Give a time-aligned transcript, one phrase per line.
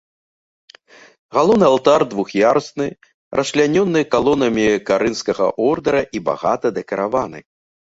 [1.35, 2.87] Галоўны алтар двух'ярусны,
[3.41, 7.39] расчлянёны калонамі карынфскага ордара і багата дэкараваны.